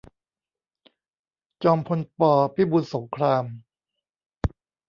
[1.63, 2.21] จอมพล ป.
[2.55, 3.45] พิบูลสงคราม